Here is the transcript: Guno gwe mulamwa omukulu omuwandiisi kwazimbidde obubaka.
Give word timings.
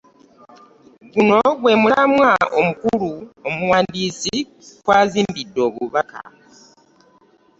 Guno 1.11 1.39
gwe 1.59 1.73
mulamwa 1.81 2.31
omukulu 2.59 3.11
omuwandiisi 3.47 4.35
kwazimbidde 4.85 5.59
obubaka. 5.67 6.19